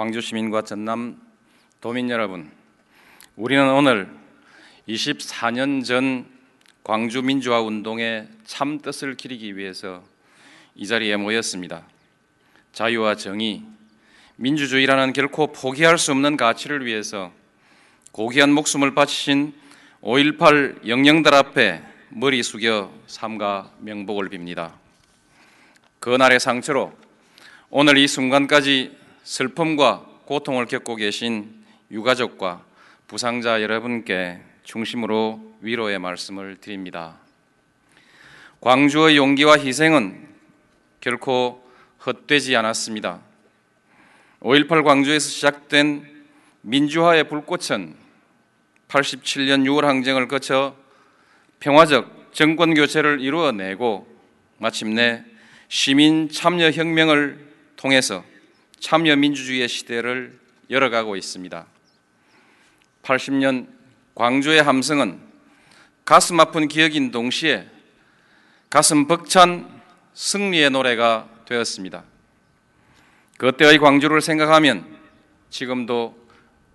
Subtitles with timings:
[0.00, 1.20] 광주 시민과 전남
[1.82, 2.50] 도민 여러분,
[3.36, 4.08] 우리는 오늘
[4.88, 6.24] 24년 전
[6.82, 10.02] 광주 민주화 운동의 참 뜻을 기리기 위해서
[10.74, 11.84] 이 자리에 모였습니다.
[12.72, 13.62] 자유와 정의,
[14.36, 17.30] 민주주의라는 결코 포기할 수 없는 가치를 위해서
[18.12, 19.52] 고귀한 목숨을 바치신
[20.00, 24.72] 5.18 영령들 앞에 머리 숙여 삼가 명복을 빕니다.
[25.98, 26.90] 그날의 상처로
[27.68, 32.64] 오늘 이 순간까지 슬픔과 고통을 겪고 계신 유가족과
[33.06, 37.16] 부상자 여러분께 중심으로 위로의 말씀을 드립니다.
[38.60, 40.28] 광주의 용기와 희생은
[41.00, 41.68] 결코
[42.06, 43.20] 헛되지 않았습니다.
[44.40, 46.24] 5.18 광주에서 시작된
[46.62, 47.96] 민주화의 불꽃은
[48.88, 50.76] 87년 6월 항쟁을 거쳐
[51.60, 54.06] 평화적 정권 교체를 이루어내고
[54.58, 55.24] 마침내
[55.68, 58.24] 시민 참여 혁명을 통해서
[58.80, 60.38] 참여 민주주의의 시대를
[60.70, 61.66] 열어가고 있습니다.
[63.02, 63.68] 80년
[64.14, 65.20] 광주의 함성은
[66.04, 67.68] 가슴 아픈 기억인 동시에
[68.68, 69.80] 가슴 벅찬
[70.14, 72.04] 승리의 노래가 되었습니다.
[73.36, 74.98] 그때의 광주를 생각하면
[75.50, 76.16] 지금도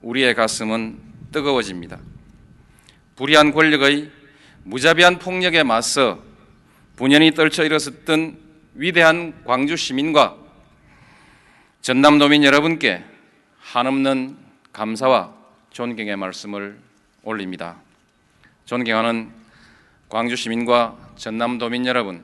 [0.02, 1.00] 우리의 가슴은
[1.31, 2.00] 뜨거워집니다.
[3.16, 4.12] 불의한 권력의
[4.64, 6.23] 무자비한 폭력에 맞서
[6.95, 8.40] 분연히 떨쳐 일어섰던
[8.73, 10.44] 위대한 광주 시민과
[11.86, 13.03] 전남도민 여러분께
[13.59, 14.36] 한없는
[14.73, 15.36] 감사와
[15.69, 16.80] 존경의 말씀을
[17.22, 17.75] 올립니다.
[18.66, 19.31] 존경하는
[20.09, 22.23] 광주 시민과 전남도민 여러분,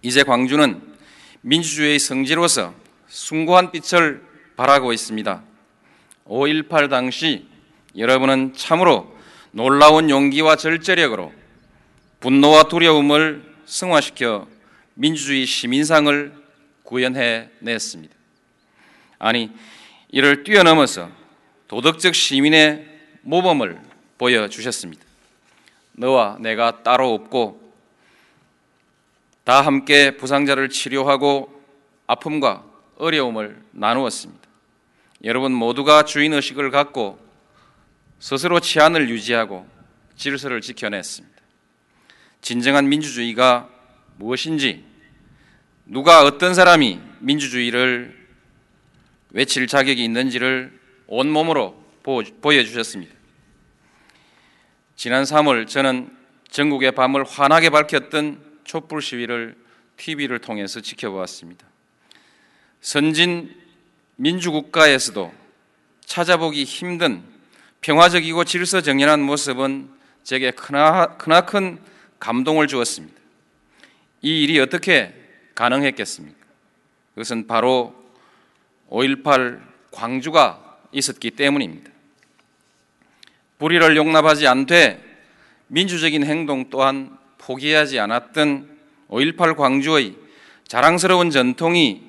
[0.00, 0.80] 이제 광주는
[1.40, 2.72] 민주주의의 성지로서
[3.08, 4.22] 숭고한 빛을
[4.56, 5.42] 발하고 있습니다.
[6.28, 7.48] 5.18 당시
[7.96, 9.12] 여러분은 참으로
[9.50, 11.32] 놀라운 용기와 절제력으로
[12.20, 14.46] 분노와 두려움을 승화시켜
[14.94, 16.32] 민주주의 시민상을
[16.84, 18.21] 구현해 냈습니다.
[19.22, 19.52] 아니,
[20.08, 21.08] 이를 뛰어넘어서
[21.68, 22.84] 도덕적 시민의
[23.20, 23.80] 모범을
[24.18, 25.04] 보여 주셨습니다.
[25.92, 27.72] 너와 내가 따로 없고
[29.44, 31.62] 다 함께 부상자를 치료하고
[32.08, 32.64] 아픔과
[32.96, 34.42] 어려움을 나누었습니다.
[35.22, 37.24] 여러분 모두가 주인 의식을 갖고
[38.18, 39.68] 스스로 치안을 유지하고
[40.16, 41.36] 질서를 지켜냈습니다.
[42.40, 43.68] 진정한 민주주의가
[44.16, 44.84] 무엇인지
[45.86, 48.21] 누가 어떤 사람이 민주주의를
[49.32, 53.14] 외칠 자격이 있는지를 온몸으로 보여주셨습니다.
[54.96, 56.14] 지난 3월 저는
[56.50, 59.56] 전국의 밤을 환하게 밝혔던 촛불 시위를
[59.96, 61.66] TV를 통해서 지켜보았습니다.
[62.80, 63.54] 선진
[64.16, 65.32] 민주국가에서도
[66.04, 67.22] 찾아보기 힘든
[67.80, 69.90] 평화적이고 질서정연한 모습은
[70.22, 71.80] 제게 크나, 크나큰
[72.20, 73.20] 감동을 주었습니다.
[74.20, 75.14] 이 일이 어떻게
[75.54, 76.38] 가능했겠습니까?
[77.14, 78.01] 그것은 바로
[78.90, 79.60] 5.18
[79.90, 81.90] 광주가 있었기 때문입니다.
[83.58, 85.02] 불의를 용납하지 않되
[85.68, 88.68] 민주적인 행동 또한 포기하지 않았던
[89.08, 90.16] 5.18 광주의
[90.66, 92.02] 자랑스러운 전통이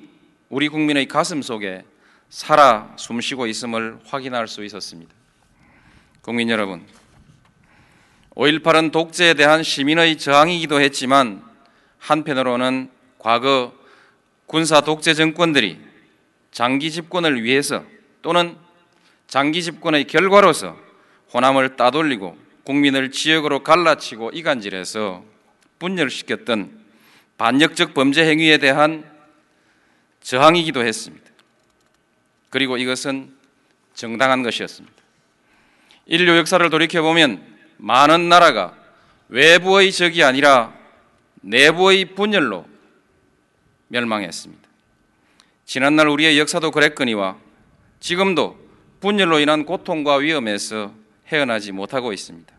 [0.48, 1.84] 우리 국민의 가슴 속에
[2.28, 5.12] 살아 숨쉬고 있음을 확인할 수 있었습니다.
[6.20, 6.84] 국민 여러분,
[8.34, 11.42] 5.18은 독재에 대한 시민의 저항이기도 했지만
[11.98, 13.72] 한편으로는 과거
[14.46, 15.78] 군사 독재 정권들이
[16.54, 17.84] 장기 집권을 위해서
[18.22, 18.56] 또는
[19.26, 20.78] 장기 집권의 결과로서
[21.32, 25.24] 호남을 따돌리고 국민을 지역으로 갈라치고 이간질해서
[25.80, 26.84] 분열시켰던
[27.38, 29.04] 반역적 범죄 행위에 대한
[30.20, 31.28] 저항이기도 했습니다.
[32.50, 33.34] 그리고 이것은
[33.94, 34.94] 정당한 것이었습니다.
[36.06, 37.44] 인류 역사를 돌이켜보면
[37.78, 38.76] 많은 나라가
[39.28, 40.72] 외부의 적이 아니라
[41.40, 42.64] 내부의 분열로
[43.88, 44.63] 멸망했습니다.
[45.64, 47.36] 지난날 우리의 역사도 그랬거니와
[48.00, 48.58] 지금도
[49.00, 50.92] 분열로 인한 고통과 위험에서
[51.28, 52.54] 헤어나지 못하고 있습니다.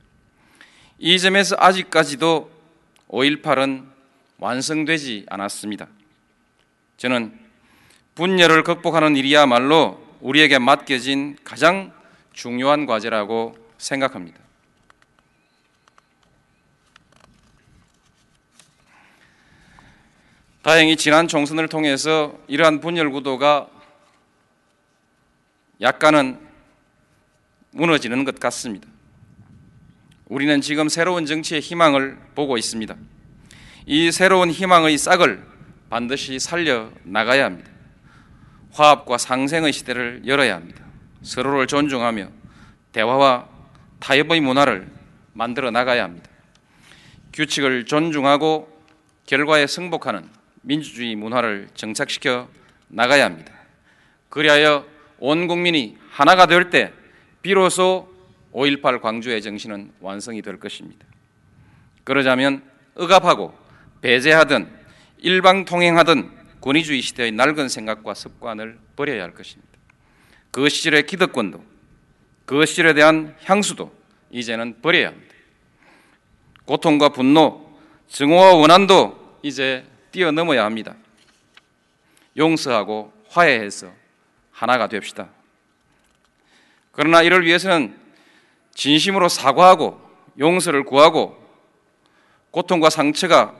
[0.99, 2.51] 이 점에서 아직까지도
[3.09, 3.85] 5.18은
[4.37, 5.87] 완성되지 않았습니다.
[6.97, 7.37] 저는
[8.15, 11.91] 분열을 극복하는 일이야말로 우리에게 맡겨진 가장
[12.33, 14.44] 중요한 과제라고 생각합니다.
[20.65, 23.67] 다행히 지난 총선을 통해서 이러한 분열 구도가
[25.79, 26.39] 약간은
[27.69, 28.87] 무너지는 것 같습니다.
[30.25, 32.95] 우리는 지금 새로운 정치의 희망을 보고 있습니다.
[33.85, 35.45] 이 새로운 희망의 싹을
[35.91, 37.69] 반드시 살려 나가야 합니다.
[38.71, 40.83] 화합과 상생의 시대를 열어야 합니다.
[41.21, 42.27] 서로를 존중하며
[42.91, 43.47] 대화와
[43.99, 44.91] 타협의 문화를
[45.33, 46.27] 만들어 나가야 합니다.
[47.33, 48.67] 규칙을 존중하고
[49.27, 50.33] 결과에 승복하는
[50.65, 52.49] 민주주의 문화를 정착시켜
[52.87, 53.53] 나가야 합니다.
[54.29, 54.85] 그리하여
[55.19, 56.91] 온 국민이 하나가 될 때
[57.41, 58.11] 비로소
[58.51, 61.05] 5.18 광주의 정신은 완성이 될 것입니다.
[62.03, 62.63] 그러자면
[62.95, 63.55] 억압하고
[64.01, 64.67] 배제하든
[65.19, 66.31] 일방통행하든
[66.61, 69.71] 권위주의 시대의 낡은 생각과 습관을 버려야 할 것입니다.
[70.51, 71.63] 그 시절의 기득권도
[72.45, 73.93] 그 시절에 대한 향수도
[74.31, 75.35] 이제는 버려야 합니다.
[76.65, 77.77] 고통과 분노,
[78.07, 79.85] 증오와 원한도 이제
[80.15, 80.95] 뛰어넘어야 합니다.
[82.37, 83.91] 용서하고 화해해서
[84.49, 85.27] 하나가 됩시다.
[86.93, 87.99] 그러나 이를 위해서는
[88.73, 89.99] 진심으로 사과하고
[90.39, 91.37] 용서를 구하고
[92.51, 93.53] 고통과 상처가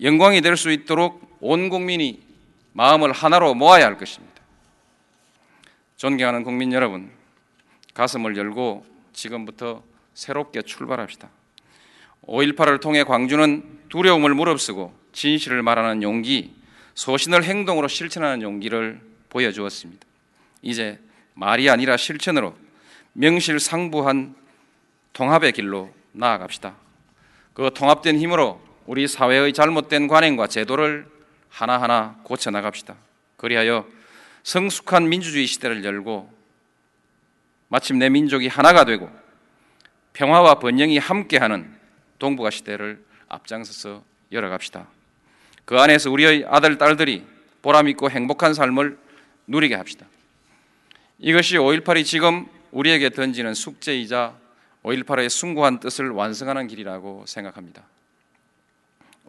[0.00, 2.22] 영광이 될 수 있도록 온 국민이
[2.74, 4.40] 마음을 하나로 모아야 할 것입니다.
[5.96, 7.10] 존경하는 국민 여러분,
[7.94, 9.82] 가슴을 열고 지금부터
[10.14, 11.28] 새롭게 출발합시다.
[12.26, 16.54] 5.18을 통해 광주는 두려움을 무릅쓰고 진실을 말하는 용기,
[16.94, 20.06] 소신을 행동으로 실천하는 용기를 보여주었습니다.
[20.62, 20.98] 이제
[21.34, 22.56] 말이 아니라 실천으로
[23.14, 24.34] 명실상부한
[25.12, 26.74] 통합의 길로 나아갑시다.
[27.54, 31.06] 그 통합된 힘으로 우리 사회의 잘못된 관행과 제도를
[31.48, 32.96] 하나하나 고쳐 나갑시다.
[33.36, 33.86] 그리하여
[34.42, 36.32] 성숙한 민주주의 시대를 열고
[37.68, 39.10] 마침 내 민족이 하나가 되고
[40.12, 41.74] 평화와 번영이 함께하는
[42.18, 44.86] 동북아 시대를 앞장서서 열어갑시다.
[45.64, 47.24] 그 안에서 우리의 아들, 딸들이
[47.62, 48.98] 보람있고 행복한 삶을
[49.46, 50.06] 누리게 합시다.
[51.18, 54.34] 이것이 5.18이 지금 우리에게 던지는 숙제이자
[54.82, 57.82] 5.18의 숭고한 뜻을 완성하는 길이라고 생각합니다.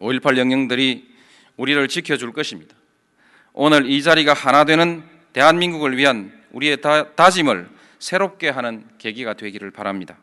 [0.00, 1.14] 5.18 영령들이
[1.56, 2.74] 우리를 지켜줄 것입니다.
[3.52, 7.68] 오늘 이 자리가 하나 되는 대한민국을 위한 우리의 다, 다짐을
[8.00, 10.16] 새롭게 하는 계기가 되기를 바랍니다.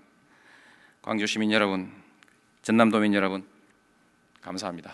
[1.01, 1.91] 광주 시민 여러분,
[2.61, 3.45] 전남 도민 여러분,
[4.41, 4.93] 감사합니다.